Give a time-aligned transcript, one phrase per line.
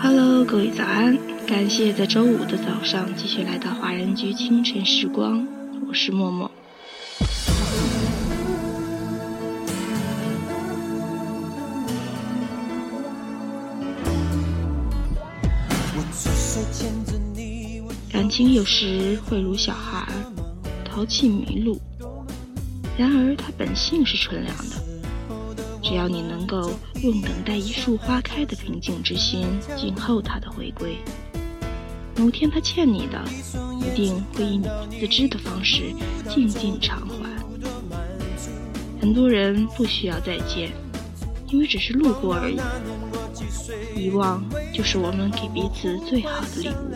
[0.00, 1.18] Hello，各位早安！
[1.44, 5.44] 感谢在周五的早上继续来到华人居清晨时光，
[5.88, 6.48] 我是默默。
[18.12, 20.06] 感情有时会如小孩，
[20.84, 21.80] 淘气迷路，
[22.96, 24.97] 然而它本性是纯良的。
[25.88, 26.70] 只要你能够
[27.02, 30.98] 用等待一束花开的平静之心静候它的回归，
[32.18, 33.24] 某天他欠你的，
[33.80, 35.94] 一定会以你不自知的方式
[36.28, 37.30] 静静偿还。
[39.00, 40.70] 很多人不需要再见，
[41.46, 42.60] 因为只是路过而已。
[43.98, 46.94] 遗忘就是我们给彼此最好的礼物。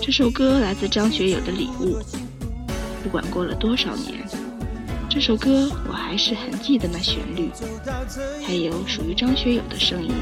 [0.00, 1.98] 这首歌来自张学友的礼物，
[3.02, 4.26] 不管过了多少年。
[5.10, 7.50] 这首歌我还是很记得那旋律，
[8.46, 10.12] 还有属于张学友的声音，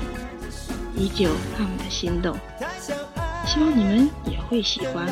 [0.97, 1.29] 依旧
[1.59, 2.35] 那么的心动。
[3.47, 5.07] 希望你们也会喜欢。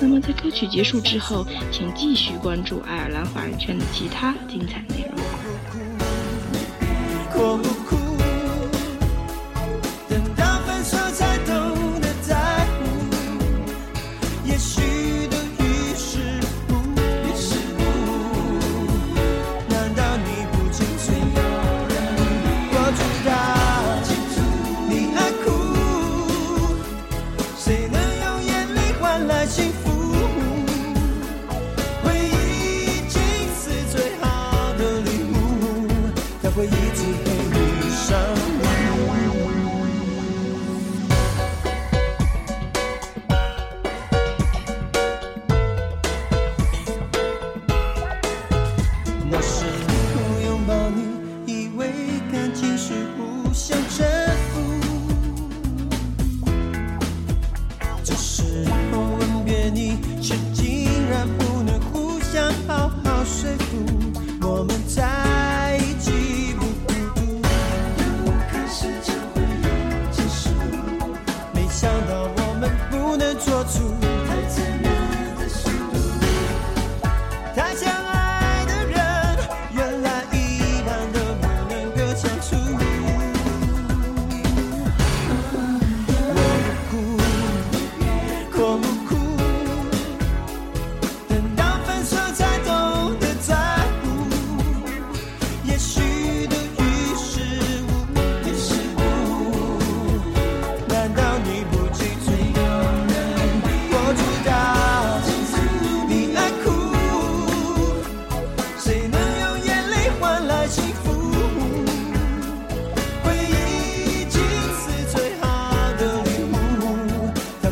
[0.00, 5.24] 那么在歌曲结束之后，请继续关注爱尔兰华人圈的其他精彩内容。
[36.58, 37.25] 我一直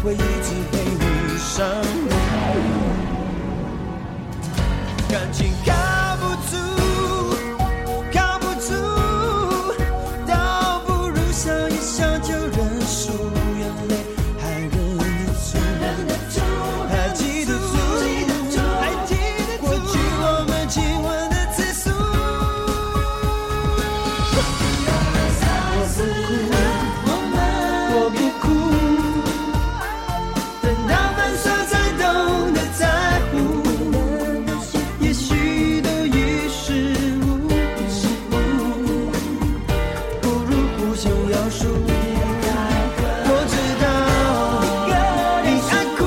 [0.05, 2.15] 我会一直陪你上路。
[43.27, 43.85] 我知道
[45.45, 45.99] 你在哭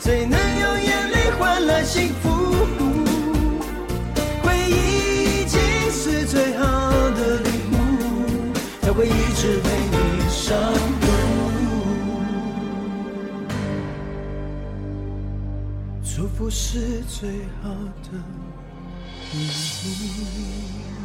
[0.00, 2.24] 谁能用眼泪换来幸福
[4.42, 5.58] 回忆已经
[5.90, 6.64] 是最好
[7.10, 7.74] 的礼物。
[8.82, 9.96] 它会一直被你
[10.28, 10.54] 守
[11.00, 11.06] 护
[16.04, 17.28] 祝福是最
[17.62, 17.68] 好
[18.04, 18.18] 的
[19.32, 19.36] 礼
[19.86, 20.99] 物。